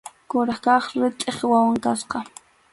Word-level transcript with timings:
Kuraq 0.29 0.59
kaq 0.65 0.85
ritʼip 0.99 1.39
wawan 1.51 1.77
kasqa. 1.83 2.19